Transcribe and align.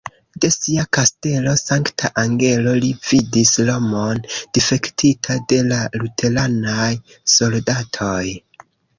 De 0.43 0.47
sia 0.53 0.83
kastelo 0.97 1.51
Sankta-Angelo, 1.63 2.71
li 2.83 2.87
vidis 3.09 3.51
Romon 3.67 4.21
difektita 4.59 5.35
de 5.53 5.59
la 5.67 5.77
luteranaj 6.03 6.87
soldatoj. 7.35 8.31